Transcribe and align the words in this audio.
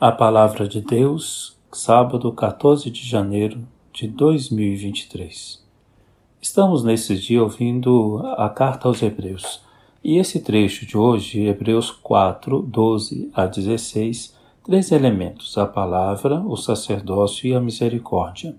A 0.00 0.10
Palavra 0.10 0.66
de 0.66 0.80
Deus, 0.80 1.58
sábado 1.70 2.32
14 2.32 2.90
de 2.90 3.06
janeiro 3.06 3.60
de 3.92 4.08
2023. 4.08 5.62
Estamos 6.40 6.82
nesse 6.82 7.18
dia 7.18 7.42
ouvindo 7.42 8.18
a 8.38 8.48
carta 8.48 8.88
aos 8.88 9.02
Hebreus 9.02 9.62
e 10.02 10.16
esse 10.16 10.40
trecho 10.40 10.86
de 10.86 10.96
hoje, 10.96 11.42
Hebreus 11.42 11.90
4, 11.90 12.62
12 12.62 13.30
a 13.34 13.44
16, 13.44 14.34
três 14.64 14.90
elementos: 14.90 15.58
a 15.58 15.66
palavra, 15.66 16.40
o 16.40 16.56
sacerdócio 16.56 17.46
e 17.46 17.54
a 17.54 17.60
misericórdia. 17.60 18.56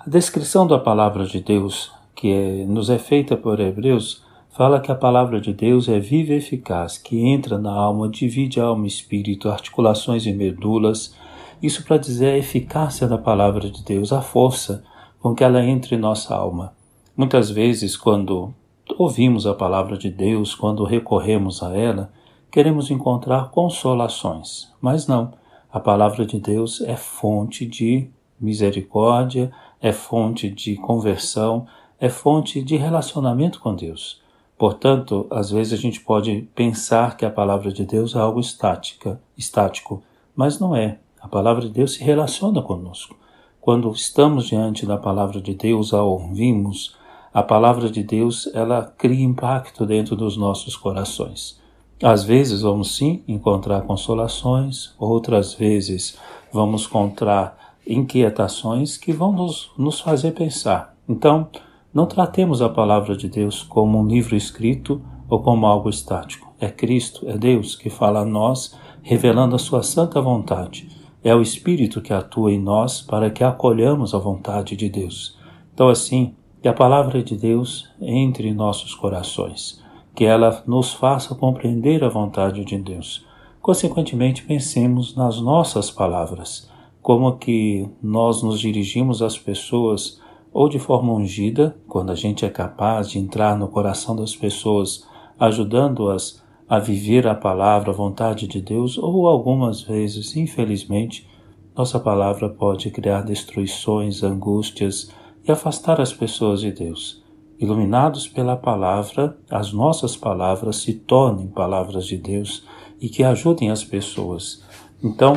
A 0.00 0.10
descrição 0.10 0.66
da 0.66 0.80
palavra 0.80 1.26
de 1.26 1.40
Deus, 1.40 1.92
que 2.12 2.32
é, 2.32 2.64
nos 2.66 2.90
é 2.90 2.98
feita 2.98 3.36
por 3.36 3.60
Hebreus, 3.60 4.25
fala 4.56 4.80
que 4.80 4.90
a 4.90 4.94
palavra 4.94 5.38
de 5.38 5.52
Deus 5.52 5.86
é 5.86 6.00
viva 6.00 6.32
e 6.32 6.36
eficaz, 6.36 6.96
que 6.96 7.20
entra 7.20 7.58
na 7.58 7.70
alma, 7.70 8.08
divide 8.08 8.58
alma 8.58 8.86
e 8.86 8.88
espírito, 8.88 9.50
articulações 9.50 10.24
e 10.24 10.32
medulas. 10.32 11.14
Isso 11.62 11.84
para 11.84 11.98
dizer 11.98 12.28
a 12.28 12.38
eficácia 12.38 13.06
da 13.06 13.18
palavra 13.18 13.68
de 13.68 13.84
Deus, 13.84 14.14
a 14.14 14.22
força 14.22 14.82
com 15.20 15.34
que 15.34 15.44
ela 15.44 15.62
entra 15.62 15.94
em 15.94 15.98
nossa 15.98 16.34
alma. 16.34 16.72
Muitas 17.14 17.50
vezes, 17.50 17.98
quando 17.98 18.54
ouvimos 18.96 19.46
a 19.46 19.52
palavra 19.52 19.98
de 19.98 20.08
Deus, 20.08 20.54
quando 20.54 20.84
recorremos 20.84 21.62
a 21.62 21.76
ela, 21.76 22.10
queremos 22.50 22.90
encontrar 22.90 23.50
consolações. 23.50 24.72
Mas 24.80 25.06
não, 25.06 25.34
a 25.70 25.78
palavra 25.78 26.24
de 26.24 26.40
Deus 26.40 26.80
é 26.80 26.96
fonte 26.96 27.66
de 27.66 28.08
misericórdia, 28.40 29.52
é 29.82 29.92
fonte 29.92 30.48
de 30.48 30.76
conversão, 30.76 31.66
é 32.00 32.08
fonte 32.08 32.62
de 32.62 32.76
relacionamento 32.76 33.60
com 33.60 33.74
Deus. 33.76 34.24
Portanto, 34.58 35.26
às 35.30 35.50
vezes 35.50 35.72
a 35.72 35.76
gente 35.76 36.00
pode 36.00 36.48
pensar 36.54 37.16
que 37.16 37.26
a 37.26 37.30
palavra 37.30 37.70
de 37.70 37.84
Deus 37.84 38.14
é 38.14 38.18
algo 38.18 38.40
estática, 38.40 39.20
estático, 39.36 40.02
mas 40.34 40.58
não 40.58 40.74
é. 40.74 40.98
A 41.20 41.28
palavra 41.28 41.62
de 41.62 41.70
Deus 41.70 41.94
se 41.94 42.04
relaciona 42.04 42.62
conosco. 42.62 43.16
Quando 43.60 43.90
estamos 43.90 44.46
diante 44.46 44.86
da 44.86 44.96
palavra 44.96 45.40
de 45.40 45.52
Deus, 45.52 45.92
a 45.92 46.02
ouvimos, 46.02 46.96
a 47.34 47.42
palavra 47.42 47.90
de 47.90 48.02
Deus 48.02 48.48
ela 48.54 48.94
cria 48.96 49.24
impacto 49.24 49.84
dentro 49.84 50.16
dos 50.16 50.36
nossos 50.36 50.76
corações. 50.76 51.60
Às 52.02 52.24
vezes 52.24 52.62
vamos 52.62 52.96
sim 52.96 53.22
encontrar 53.26 53.82
consolações, 53.82 54.94
outras 54.98 55.52
vezes 55.52 56.18
vamos 56.52 56.86
encontrar 56.86 57.74
inquietações 57.86 58.96
que 58.96 59.12
vão 59.12 59.32
nos, 59.32 59.70
nos 59.76 60.00
fazer 60.00 60.32
pensar. 60.32 60.94
Então, 61.08 61.48
não 61.96 62.04
tratemos 62.04 62.60
a 62.60 62.68
palavra 62.68 63.16
de 63.16 63.26
Deus 63.26 63.62
como 63.62 63.98
um 63.98 64.06
livro 64.06 64.36
escrito 64.36 65.00
ou 65.30 65.40
como 65.40 65.64
algo 65.64 65.88
estático. 65.88 66.52
É 66.60 66.68
Cristo, 66.68 67.26
é 67.26 67.38
Deus 67.38 67.74
que 67.74 67.88
fala 67.88 68.20
a 68.20 68.24
nós, 68.26 68.78
revelando 69.02 69.56
a 69.56 69.58
sua 69.58 69.82
santa 69.82 70.20
vontade. 70.20 70.90
É 71.24 71.34
o 71.34 71.40
Espírito 71.40 72.02
que 72.02 72.12
atua 72.12 72.52
em 72.52 72.60
nós 72.60 73.00
para 73.00 73.30
que 73.30 73.42
acolhamos 73.42 74.12
a 74.12 74.18
vontade 74.18 74.76
de 74.76 74.90
Deus. 74.90 75.38
Então, 75.72 75.88
assim, 75.88 76.34
que 76.60 76.68
a 76.68 76.74
palavra 76.74 77.22
de 77.22 77.34
Deus 77.34 77.88
entre 77.98 78.46
em 78.46 78.54
nossos 78.54 78.94
corações, 78.94 79.82
que 80.14 80.26
ela 80.26 80.62
nos 80.66 80.92
faça 80.92 81.34
compreender 81.34 82.04
a 82.04 82.10
vontade 82.10 82.62
de 82.62 82.76
Deus. 82.76 83.24
Consequentemente, 83.62 84.42
pensemos 84.42 85.16
nas 85.16 85.40
nossas 85.40 85.90
palavras, 85.90 86.70
como 87.00 87.38
que 87.38 87.88
nós 88.02 88.42
nos 88.42 88.60
dirigimos 88.60 89.22
às 89.22 89.38
pessoas 89.38 90.20
ou 90.56 90.70
de 90.70 90.78
forma 90.78 91.12
ungida, 91.12 91.76
quando 91.86 92.10
a 92.10 92.14
gente 92.14 92.42
é 92.42 92.48
capaz 92.48 93.10
de 93.10 93.18
entrar 93.18 93.58
no 93.58 93.68
coração 93.68 94.16
das 94.16 94.34
pessoas, 94.34 95.06
ajudando-as 95.38 96.42
a 96.66 96.78
viver 96.78 97.26
a 97.26 97.34
palavra, 97.34 97.90
a 97.90 97.94
vontade 97.94 98.46
de 98.46 98.62
Deus, 98.62 98.96
ou 98.96 99.26
algumas 99.26 99.82
vezes, 99.82 100.34
infelizmente, 100.34 101.28
nossa 101.76 102.00
palavra 102.00 102.48
pode 102.48 102.90
criar 102.90 103.20
destruições, 103.20 104.22
angústias 104.22 105.10
e 105.46 105.52
afastar 105.52 106.00
as 106.00 106.14
pessoas 106.14 106.62
de 106.62 106.72
Deus. 106.72 107.22
Iluminados 107.58 108.26
pela 108.26 108.56
palavra, 108.56 109.36
as 109.50 109.74
nossas 109.74 110.16
palavras 110.16 110.76
se 110.76 110.94
tornem 110.94 111.48
palavras 111.48 112.06
de 112.06 112.16
Deus 112.16 112.64
e 112.98 113.10
que 113.10 113.22
ajudem 113.22 113.70
as 113.70 113.84
pessoas. 113.84 114.64
Então, 115.04 115.34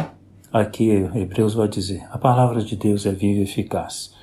aqui 0.49 0.91
Hebreus 1.13 1.55
vai 1.55 1.67
dizer: 1.67 2.07
a 2.09 2.17
palavra 2.17 2.61
de 2.61 2.77
Deus 2.77 3.05
é 3.05 3.11
viva 3.11 3.41
e 3.41 3.43
eficaz. 3.43 4.17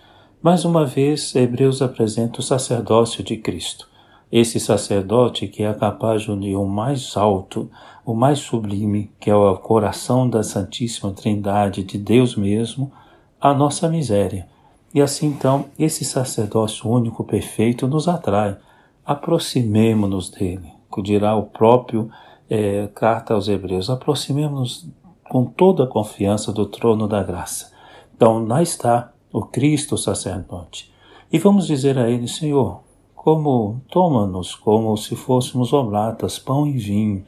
Mais 0.46 0.64
uma 0.64 0.86
vez, 0.86 1.34
Hebreus 1.34 1.82
apresenta 1.82 2.38
o 2.38 2.42
sacerdócio 2.42 3.24
de 3.24 3.36
Cristo. 3.36 3.88
Esse 4.30 4.60
sacerdote 4.60 5.48
que 5.48 5.64
é 5.64 5.74
capaz 5.74 6.22
de 6.22 6.30
unir 6.30 6.54
o 6.54 6.64
mais 6.64 7.16
alto, 7.16 7.68
o 8.04 8.14
mais 8.14 8.38
sublime, 8.38 9.10
que 9.18 9.28
é 9.28 9.34
o 9.34 9.56
coração 9.56 10.30
da 10.30 10.44
Santíssima 10.44 11.10
Trindade 11.10 11.82
de 11.82 11.98
Deus 11.98 12.36
mesmo, 12.36 12.92
à 13.40 13.52
nossa 13.52 13.88
miséria. 13.88 14.46
E 14.94 15.02
assim 15.02 15.26
então, 15.26 15.64
esse 15.76 16.04
sacerdócio 16.04 16.88
único 16.88 17.24
perfeito 17.24 17.88
nos 17.88 18.06
atrai. 18.06 18.56
Aproximemo-nos 19.04 20.30
dele, 20.30 20.72
dirá 21.02 21.34
o 21.34 21.42
próprio 21.42 22.08
é, 22.48 22.88
carta 22.94 23.34
aos 23.34 23.48
Hebreus. 23.48 23.90
Aproximemo-nos 23.90 24.88
com 25.28 25.44
toda 25.44 25.82
a 25.82 25.88
confiança 25.88 26.52
do 26.52 26.66
trono 26.66 27.08
da 27.08 27.20
graça. 27.20 27.72
Então, 28.14 28.46
lá 28.46 28.62
está 28.62 29.10
o 29.32 29.42
Cristo 29.42 29.97
sacerdote. 29.98 30.92
E 31.32 31.38
vamos 31.38 31.66
dizer 31.66 31.98
a 31.98 32.09
ele, 32.09 32.28
Senhor, 32.28 32.81
como 33.14 33.81
toma-nos 33.91 34.54
como 34.54 34.97
se 34.97 35.16
fôssemos 35.16 35.72
oblatas, 35.72 36.38
pão 36.38 36.66
e 36.66 36.72
vinho, 36.72 37.25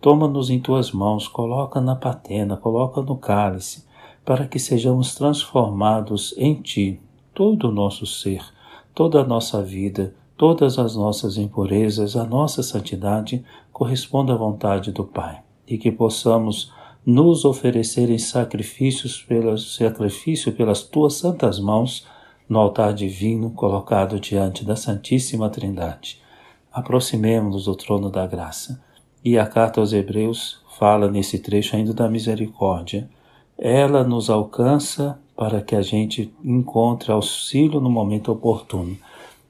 toma-nos 0.00 0.48
em 0.48 0.58
tuas 0.58 0.90
mãos, 0.92 1.28
coloca 1.28 1.80
na 1.80 1.94
patena, 1.94 2.56
coloca 2.56 3.02
no 3.02 3.16
cálice, 3.16 3.84
para 4.24 4.46
que 4.46 4.58
sejamos 4.58 5.14
transformados 5.14 6.34
em 6.38 6.54
ti, 6.54 7.00
todo 7.34 7.68
o 7.68 7.72
nosso 7.72 8.06
ser, 8.06 8.42
toda 8.94 9.20
a 9.20 9.24
nossa 9.24 9.62
vida, 9.62 10.14
todas 10.36 10.78
as 10.78 10.96
nossas 10.96 11.36
impurezas, 11.36 12.16
a 12.16 12.24
nossa 12.24 12.62
santidade 12.62 13.44
corresponda 13.72 14.32
à 14.32 14.36
vontade 14.36 14.90
do 14.90 15.04
Pai, 15.04 15.40
e 15.68 15.76
que 15.76 15.92
possamos 15.92 16.72
nos 17.04 17.44
oferecerem 17.44 18.18
sacrifícios 18.18 19.22
pelas, 19.22 19.74
sacrifício 19.74 20.52
pelas 20.52 20.82
tuas 20.82 21.14
santas 21.14 21.58
mãos 21.58 22.06
no 22.48 22.58
altar 22.58 22.94
divino 22.94 23.50
colocado 23.50 24.20
diante 24.20 24.64
da 24.64 24.76
Santíssima 24.76 25.48
Trindade. 25.48 26.20
Aproximemos-nos 26.72 27.64
do 27.64 27.74
trono 27.74 28.10
da 28.10 28.26
graça. 28.26 28.82
E 29.24 29.38
a 29.38 29.46
carta 29.46 29.80
aos 29.80 29.92
Hebreus 29.92 30.60
fala 30.78 31.10
nesse 31.10 31.38
trecho 31.38 31.76
ainda 31.76 31.92
da 31.92 32.08
misericórdia. 32.08 33.08
Ela 33.58 34.02
nos 34.04 34.30
alcança 34.30 35.18
para 35.36 35.60
que 35.60 35.74
a 35.74 35.82
gente 35.82 36.32
encontre 36.42 37.12
auxílio 37.12 37.80
no 37.80 37.90
momento 37.90 38.32
oportuno. 38.32 38.96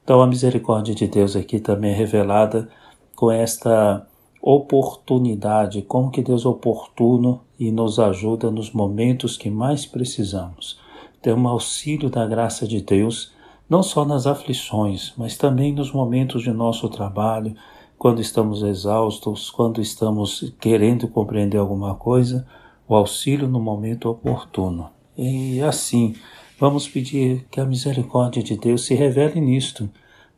Então 0.02 0.20
a 0.20 0.26
misericórdia 0.26 0.94
de 0.94 1.06
Deus 1.06 1.36
aqui 1.36 1.60
também 1.60 1.92
é 1.92 1.94
revelada 1.94 2.69
com 3.14 3.30
esta 3.30 4.06
oportunidade, 4.42 5.82
como 5.82 6.10
que 6.10 6.20
Deus 6.20 6.44
é 6.44 6.48
oportuno 6.48 7.42
e 7.56 7.70
nos 7.70 8.00
ajuda 8.00 8.50
nos 8.50 8.72
momentos 8.72 9.36
que 9.36 9.48
mais 9.48 9.86
precisamos. 9.86 10.80
Ter 11.22 11.32
um 11.32 11.47
auxílio 11.47 12.10
da 12.10 12.26
graça 12.26 12.66
de 12.66 12.81
Deus, 12.82 13.32
não 13.70 13.84
só 13.84 14.04
nas 14.04 14.26
aflições, 14.26 15.12
mas 15.16 15.36
também 15.36 15.72
nos 15.72 15.92
momentos 15.92 16.42
de 16.42 16.50
nosso 16.50 16.88
trabalho, 16.88 17.54
quando 17.97 18.20
estamos 18.20 18.64
exaustos, 18.64 19.48
quando 19.48 19.81
estamos 19.81 20.52
querendo 20.60 21.06
compreender 21.06 21.58
alguma 21.58 21.94
coisa, 21.94 22.44
o 22.88 22.97
auxílio 22.97 23.47
no 23.47 23.60
momento 23.60 24.10
oportuno. 24.10 24.91
E 25.16 25.60
assim, 25.60 26.16
vamos 26.58 26.88
pedir 26.88 27.47
que 27.48 27.60
a 27.60 27.64
misericórdia 27.64 28.42
de 28.42 28.56
Deus 28.56 28.86
se 28.86 28.94
revele 28.94 29.41
nisto, 29.41 29.88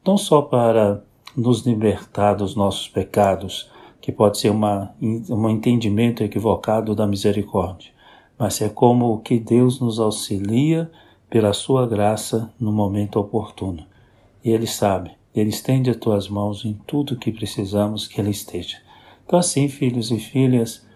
não 0.06 0.18
só 0.18 0.42
para 0.42 1.02
nos 1.34 1.64
libertar 1.64 2.34
dos 2.34 2.54
nossos 2.54 2.86
pecados, 2.86 3.72
que 4.04 4.12
pode 4.12 4.36
ser 4.36 4.50
uma, 4.50 4.94
um 5.00 5.48
entendimento 5.48 6.22
equivocado 6.22 6.94
da 6.94 7.06
misericórdia, 7.06 7.90
mas 8.38 8.60
é 8.60 8.68
como 8.68 9.22
que 9.22 9.38
Deus 9.38 9.80
nos 9.80 9.98
auxilia 9.98 10.90
pela 11.30 11.54
sua 11.54 11.86
graça 11.86 12.52
no 12.60 12.70
momento 12.70 13.18
oportuno. 13.18 13.82
E 14.44 14.50
Ele 14.50 14.66
sabe, 14.66 15.12
Ele 15.34 15.48
estende 15.48 15.88
as 15.88 15.96
tuas 15.96 16.28
mãos 16.28 16.66
em 16.66 16.78
tudo 16.86 17.16
que 17.16 17.32
precisamos 17.32 18.06
que 18.06 18.20
Ele 18.20 18.28
esteja. 18.28 18.76
Então, 19.24 19.38
assim, 19.38 19.70
filhos 19.70 20.10
e 20.10 20.18
filhas, 20.18 20.86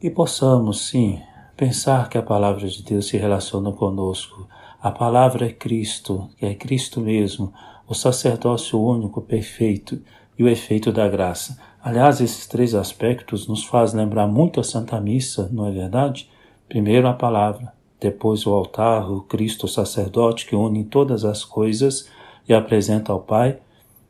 que 0.00 0.10
possamos, 0.10 0.88
sim, 0.88 1.20
pensar 1.56 2.08
que 2.08 2.18
a 2.18 2.22
palavra 2.22 2.66
de 2.66 2.82
Deus 2.82 3.06
se 3.06 3.16
relaciona 3.16 3.70
conosco. 3.70 4.48
A 4.82 4.90
palavra 4.90 5.46
é 5.46 5.52
Cristo, 5.52 6.28
que 6.36 6.44
é 6.44 6.56
Cristo 6.56 7.00
mesmo, 7.00 7.52
o 7.86 7.94
sacerdócio 7.94 8.82
único, 8.82 9.22
perfeito 9.22 10.02
e 10.42 10.44
o 10.44 10.48
efeito 10.48 10.90
da 10.90 11.08
graça. 11.08 11.56
Aliás, 11.80 12.20
esses 12.20 12.46
três 12.48 12.74
aspectos 12.74 13.46
nos 13.46 13.64
faz 13.64 13.94
lembrar 13.94 14.26
muito 14.26 14.58
a 14.58 14.64
Santa 14.64 15.00
Missa, 15.00 15.48
não 15.52 15.66
é 15.66 15.70
verdade? 15.70 16.28
Primeiro 16.68 17.06
a 17.06 17.12
palavra, 17.12 17.72
depois 18.00 18.44
o 18.44 18.52
altar, 18.52 19.08
o 19.08 19.22
Cristo 19.22 19.66
o 19.66 19.68
sacerdote 19.68 20.46
que 20.46 20.56
une 20.56 20.84
todas 20.84 21.24
as 21.24 21.44
coisas 21.44 22.08
e 22.48 22.52
apresenta 22.52 23.12
ao 23.12 23.20
Pai 23.20 23.58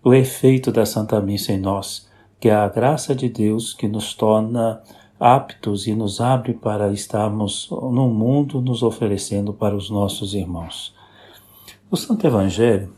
o 0.03 0.15
efeito 0.15 0.73
da 0.73 0.87
Santa 0.87 1.21
Missa 1.21 1.53
em 1.53 1.59
nós, 1.59 2.09
que 2.41 2.49
é 2.49 2.55
a 2.55 2.69
graça 2.69 3.15
de 3.15 3.29
Deus 3.29 3.75
que 3.75 3.87
nos 3.87 4.15
torna 4.15 4.83
aptos 5.21 5.87
e 5.87 5.95
nos 5.95 6.21
abre 6.21 6.55
para 6.55 6.93
estarmos 6.93 7.69
no 7.71 8.09
mundo 8.09 8.61
nos 8.61 8.83
oferecendo 8.83 9.53
para 9.53 9.77
os 9.77 9.91
nossos 9.91 10.35
irmãos. 10.35 10.95
No 11.91 11.97
Santo 11.97 12.27
Evangelho, 12.27 12.93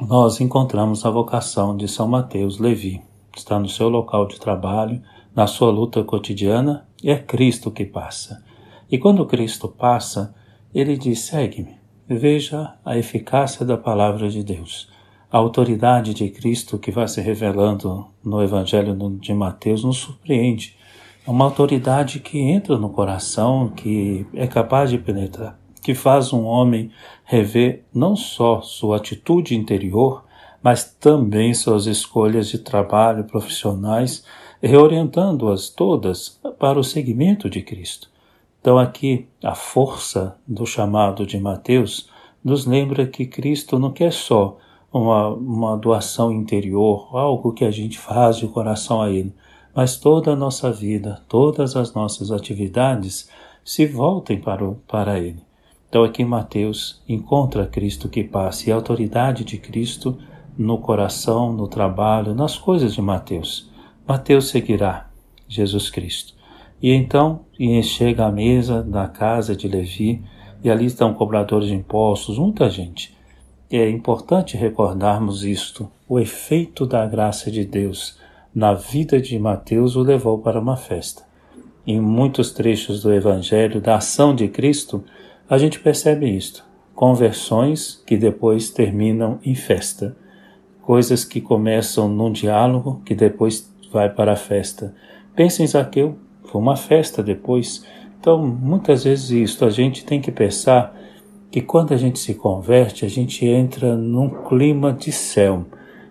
nós 0.00 0.40
encontramos 0.40 1.06
a 1.06 1.10
vocação 1.10 1.74
de 1.74 1.88
São 1.88 2.06
Mateus 2.06 2.58
Levi. 2.58 3.02
Está 3.34 3.58
no 3.58 3.68
seu 3.68 3.88
local 3.88 4.26
de 4.26 4.38
trabalho, 4.38 5.00
na 5.34 5.46
sua 5.46 5.70
luta 5.70 6.04
cotidiana, 6.04 6.86
e 7.02 7.10
é 7.10 7.16
Cristo 7.16 7.70
que 7.70 7.84
passa. 7.84 8.44
E 8.90 8.98
quando 8.98 9.24
Cristo 9.24 9.68
passa, 9.68 10.34
ele 10.74 10.96
diz: 10.96 11.20
segue-me. 11.20 11.76
Veja 12.06 12.74
a 12.84 12.96
eficácia 12.96 13.64
da 13.64 13.76
palavra 13.76 14.28
de 14.28 14.44
Deus. 14.44 14.88
A 15.32 15.38
autoridade 15.38 16.14
de 16.14 16.28
Cristo 16.28 16.78
que 16.78 16.90
vai 16.90 17.08
se 17.08 17.20
revelando 17.20 18.06
no 18.24 18.42
Evangelho 18.42 18.94
de 19.18 19.34
Mateus 19.34 19.82
nos 19.82 19.96
surpreende 19.96 20.76
é 21.26 21.30
uma 21.30 21.46
autoridade 21.46 22.20
que 22.20 22.38
entra 22.38 22.78
no 22.78 22.90
coração, 22.90 23.68
que 23.74 24.24
é 24.32 24.46
capaz 24.46 24.90
de 24.90 24.98
penetrar, 24.98 25.58
que 25.86 25.94
faz 25.94 26.32
um 26.32 26.42
homem 26.42 26.90
rever 27.24 27.84
não 27.94 28.16
só 28.16 28.60
sua 28.60 28.96
atitude 28.96 29.54
interior, 29.54 30.24
mas 30.60 30.82
também 30.82 31.54
suas 31.54 31.86
escolhas 31.86 32.48
de 32.48 32.58
trabalho 32.58 33.22
profissionais, 33.22 34.24
reorientando-as 34.60 35.68
todas 35.68 36.40
para 36.58 36.76
o 36.76 36.82
seguimento 36.82 37.48
de 37.48 37.62
Cristo. 37.62 38.10
Então, 38.60 38.76
aqui, 38.76 39.28
a 39.44 39.54
força 39.54 40.36
do 40.44 40.66
chamado 40.66 41.24
de 41.24 41.38
Mateus 41.38 42.10
nos 42.42 42.66
lembra 42.66 43.06
que 43.06 43.24
Cristo 43.24 43.78
não 43.78 43.92
quer 43.92 44.12
só 44.12 44.58
uma, 44.92 45.28
uma 45.28 45.76
doação 45.76 46.32
interior, 46.32 47.16
algo 47.16 47.52
que 47.52 47.64
a 47.64 47.70
gente 47.70 47.96
faz 47.96 48.38
de 48.38 48.48
coração 48.48 49.00
a 49.00 49.08
Ele, 49.08 49.32
mas 49.72 49.96
toda 49.96 50.32
a 50.32 50.36
nossa 50.36 50.72
vida, 50.72 51.22
todas 51.28 51.76
as 51.76 51.94
nossas 51.94 52.32
atividades 52.32 53.30
se 53.64 53.86
voltem 53.86 54.40
para, 54.40 54.64
o, 54.64 54.74
para 54.88 55.20
Ele. 55.20 55.46
Então 55.88 56.04
aqui 56.04 56.24
Mateus 56.24 57.02
encontra 57.08 57.66
Cristo 57.66 58.08
que 58.08 58.24
passa 58.24 58.68
e 58.68 58.72
a 58.72 58.76
autoridade 58.76 59.44
de 59.44 59.58
Cristo 59.58 60.18
no 60.56 60.78
coração, 60.78 61.52
no 61.52 61.68
trabalho, 61.68 62.34
nas 62.34 62.58
coisas 62.58 62.94
de 62.94 63.02
Mateus. 63.02 63.70
Mateus 64.06 64.48
seguirá 64.48 65.08
Jesus 65.48 65.90
Cristo. 65.90 66.34
E 66.82 66.92
então 66.92 67.40
e 67.58 67.82
chega 67.82 68.26
à 68.26 68.32
mesa 68.32 68.82
da 68.82 69.08
casa 69.08 69.54
de 69.54 69.68
Levi 69.68 70.22
e 70.62 70.70
ali 70.70 70.86
estão 70.86 71.14
cobradores 71.14 71.68
de 71.68 71.74
impostos, 71.74 72.38
muita 72.38 72.68
gente. 72.68 73.16
É 73.70 73.88
importante 73.88 74.56
recordarmos 74.56 75.44
isto, 75.44 75.90
o 76.08 76.20
efeito 76.20 76.86
da 76.86 77.04
graça 77.06 77.50
de 77.50 77.64
Deus 77.64 78.18
na 78.54 78.72
vida 78.72 79.20
de 79.20 79.38
Mateus 79.38 79.96
o 79.96 80.02
levou 80.02 80.38
para 80.38 80.60
uma 80.60 80.76
festa. 80.76 81.24
Em 81.86 82.00
muitos 82.00 82.52
trechos 82.52 83.02
do 83.02 83.12
Evangelho 83.12 83.80
da 83.80 83.96
ação 83.96 84.34
de 84.34 84.48
Cristo, 84.48 85.04
a 85.48 85.58
gente 85.58 85.80
percebe 85.80 86.28
isto: 86.28 86.64
conversões 86.94 88.02
que 88.06 88.16
depois 88.16 88.70
terminam 88.70 89.38
em 89.44 89.54
festa, 89.54 90.16
coisas 90.82 91.24
que 91.24 91.40
começam 91.40 92.08
num 92.08 92.32
diálogo 92.32 93.02
que 93.04 93.14
depois 93.14 93.72
vai 93.92 94.08
para 94.08 94.32
a 94.32 94.36
festa. 94.36 94.94
Pensa 95.34 95.62
em 95.62 95.66
Zaqueu, 95.66 96.16
foi 96.44 96.60
uma 96.60 96.76
festa 96.76 97.22
depois. 97.22 97.84
Então, 98.18 98.44
muitas 98.44 99.04
vezes 99.04 99.30
isto 99.30 99.64
a 99.64 99.70
gente 99.70 100.04
tem 100.04 100.20
que 100.20 100.32
pensar 100.32 100.96
que 101.50 101.60
quando 101.60 101.94
a 101.94 101.96
gente 101.96 102.18
se 102.18 102.34
converte, 102.34 103.04
a 103.04 103.08
gente 103.08 103.46
entra 103.46 103.96
num 103.96 104.28
clima 104.28 104.92
de 104.92 105.12
céu. 105.12 105.64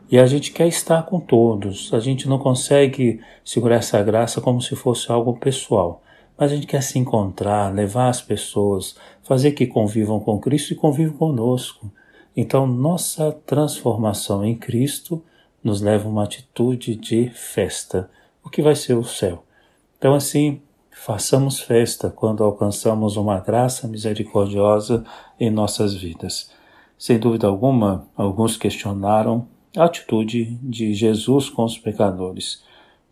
E 0.09 0.19
a 0.19 0.25
gente 0.25 0.51
quer 0.51 0.67
estar 0.67 1.03
com 1.03 1.19
todos, 1.19 1.91
a 1.93 1.99
gente 1.99 2.29
não 2.29 2.37
consegue 2.37 3.19
segurar 3.43 3.77
essa 3.77 4.01
graça 4.03 4.39
como 4.39 4.61
se 4.61 4.75
fosse 4.75 5.11
algo 5.11 5.37
pessoal, 5.37 6.03
mas 6.37 6.51
a 6.51 6.55
gente 6.55 6.67
quer 6.67 6.81
se 6.81 6.99
encontrar, 6.99 7.73
levar 7.73 8.09
as 8.09 8.21
pessoas, 8.21 8.95
fazer 9.23 9.51
que 9.51 9.65
convivam 9.65 10.19
com 10.19 10.39
Cristo 10.39 10.73
e 10.73 10.75
convivam 10.75 11.17
conosco. 11.17 11.91
Então, 12.35 12.67
nossa 12.67 13.31
transformação 13.45 14.43
em 14.43 14.55
Cristo 14.55 15.23
nos 15.63 15.81
leva 15.81 16.07
a 16.07 16.11
uma 16.11 16.23
atitude 16.23 16.95
de 16.95 17.29
festa, 17.29 18.09
o 18.43 18.49
que 18.49 18.61
vai 18.61 18.75
ser 18.75 18.95
o 18.95 19.03
céu. 19.03 19.43
Então, 19.97 20.13
assim, 20.13 20.61
façamos 20.91 21.59
festa 21.59 22.09
quando 22.09 22.43
alcançamos 22.43 23.17
uma 23.17 23.39
graça 23.39 23.87
misericordiosa 23.87 25.03
em 25.39 25.49
nossas 25.49 25.95
vidas. 25.95 26.51
Sem 26.97 27.17
dúvida 27.17 27.47
alguma, 27.47 28.07
alguns 28.15 28.57
questionaram 28.57 29.47
a 29.75 29.85
atitude 29.85 30.57
de 30.61 30.93
Jesus 30.93 31.49
com 31.49 31.63
os 31.63 31.77
pecadores. 31.77 32.63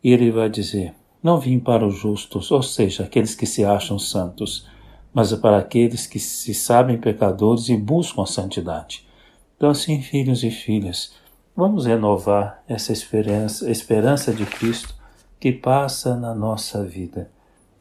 E 0.04 0.12
ele 0.12 0.32
vai 0.32 0.50
dizer: 0.50 0.94
Não 1.24 1.40
vim 1.40 1.58
para 1.58 1.88
os 1.88 1.96
justos, 1.96 2.52
ou 2.52 2.62
seja, 2.62 3.04
aqueles 3.04 3.34
que 3.34 3.46
se 3.46 3.64
acham 3.64 3.98
santos, 3.98 4.68
mas 5.14 5.32
é 5.32 5.38
para 5.38 5.58
aqueles 5.58 6.06
que 6.06 6.20
se 6.20 6.54
sabem 6.54 6.98
pecadores 6.98 7.70
e 7.70 7.78
buscam 7.78 8.24
a 8.24 8.26
santidade. 8.26 9.08
Então, 9.56 9.70
assim, 9.70 10.02
filhos 10.02 10.44
e 10.44 10.52
filhas, 10.52 11.14
vamos 11.56 11.86
renovar 11.86 12.62
essa 12.68 12.92
esperança, 12.92 13.72
esperança 13.72 14.34
de 14.34 14.46
Cristo 14.46 14.94
que 15.40 15.54
passa 15.54 16.18
na 16.18 16.36
nossa 16.36 16.84
vida. 16.84 17.32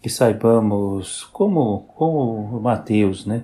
Que 0.01 0.09
saibamos, 0.09 1.25
como, 1.33 1.81
como 1.97 2.61
Mateus, 2.61 3.27
né? 3.27 3.43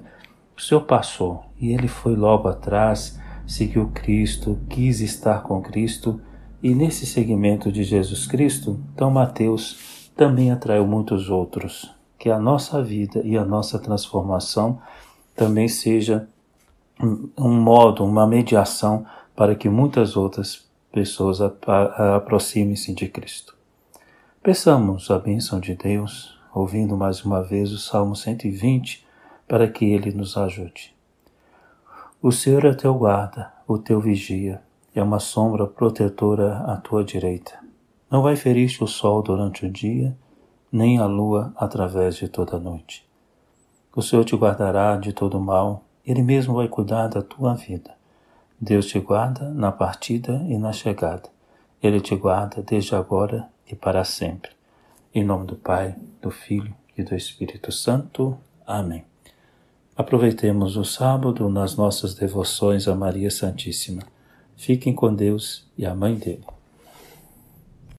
O 0.56 0.60
Senhor 0.60 0.82
passou 0.82 1.44
e 1.60 1.72
ele 1.72 1.88
foi 1.88 2.14
logo 2.14 2.46
atrás 2.46 3.18
seguiu 3.48 3.90
Cristo, 3.94 4.58
quis 4.68 5.00
estar 5.00 5.42
com 5.42 5.62
Cristo, 5.62 6.20
e 6.62 6.74
nesse 6.74 7.06
seguimento 7.06 7.70
de 7.70 7.84
Jesus 7.84 8.26
Cristo, 8.26 8.80
então 8.92 9.10
Mateus 9.10 10.10
também 10.16 10.50
atraiu 10.50 10.86
muitos 10.86 11.30
outros. 11.30 11.94
Que 12.18 12.30
a 12.30 12.38
nossa 12.38 12.82
vida 12.82 13.22
e 13.24 13.38
a 13.38 13.44
nossa 13.44 13.78
transformação 13.78 14.80
também 15.36 15.68
seja 15.68 16.28
um 17.38 17.48
modo, 17.48 18.04
uma 18.04 18.26
mediação 18.26 19.06
para 19.36 19.54
que 19.54 19.68
muitas 19.68 20.16
outras 20.16 20.68
pessoas 20.90 21.40
aproximem-se 21.40 22.92
de 22.92 23.06
Cristo. 23.06 23.56
Peçamos 24.42 25.10
a 25.12 25.18
bênção 25.18 25.60
de 25.60 25.76
Deus, 25.76 26.36
ouvindo 26.52 26.96
mais 26.96 27.24
uma 27.24 27.40
vez 27.40 27.70
o 27.70 27.78
Salmo 27.78 28.16
120, 28.16 29.06
para 29.46 29.68
que 29.68 29.84
ele 29.84 30.10
nos 30.10 30.36
ajude. 30.36 30.92
O 32.20 32.32
Senhor 32.32 32.64
é 32.64 32.74
teu 32.74 32.94
guarda, 32.94 33.52
o 33.66 33.78
teu 33.78 34.00
vigia, 34.00 34.60
é 34.98 35.02
uma 35.02 35.20
sombra 35.20 35.66
protetora 35.66 36.58
à 36.66 36.76
tua 36.76 37.04
direita. 37.04 37.58
Não 38.10 38.22
vai 38.22 38.36
ferir-te 38.36 38.82
o 38.82 38.86
sol 38.86 39.22
durante 39.22 39.66
o 39.66 39.70
dia, 39.70 40.16
nem 40.72 40.98
a 40.98 41.06
lua 41.06 41.52
através 41.56 42.16
de 42.16 42.28
toda 42.28 42.56
a 42.56 42.60
noite. 42.60 43.06
O 43.94 44.02
Senhor 44.02 44.24
te 44.24 44.34
guardará 44.34 44.96
de 44.96 45.12
todo 45.12 45.38
mal, 45.40 45.84
Ele 46.06 46.22
mesmo 46.22 46.54
vai 46.54 46.68
cuidar 46.68 47.08
da 47.08 47.22
tua 47.22 47.54
vida. 47.54 47.94
Deus 48.60 48.86
te 48.86 48.98
guarda 48.98 49.50
na 49.50 49.70
partida 49.70 50.44
e 50.48 50.58
na 50.58 50.72
chegada. 50.72 51.28
Ele 51.82 52.00
te 52.00 52.16
guarda 52.16 52.62
desde 52.62 52.94
agora 52.94 53.48
e 53.70 53.74
para 53.74 54.02
sempre. 54.04 54.50
Em 55.14 55.24
nome 55.24 55.46
do 55.46 55.56
Pai, 55.56 55.94
do 56.20 56.30
Filho 56.30 56.74
e 56.96 57.02
do 57.02 57.14
Espírito 57.14 57.70
Santo. 57.70 58.36
Amém. 58.66 59.04
Aproveitemos 59.96 60.76
o 60.76 60.84
sábado 60.84 61.48
nas 61.48 61.76
nossas 61.76 62.14
devoções 62.14 62.88
a 62.88 62.94
Maria 62.94 63.30
Santíssima. 63.30 64.02
Fiquem 64.58 64.92
com 64.92 65.14
Deus 65.14 65.64
e 65.78 65.86
a 65.86 65.94
Mãe 65.94 66.16
dele. 66.16 66.57